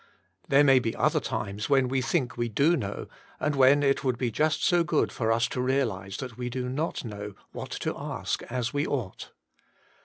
[0.47, 3.07] There may be other times when we think we do know,
[3.39, 6.67] and when it would just be so good for us to realise that we do
[6.69, 9.29] not know what to ask as we ought.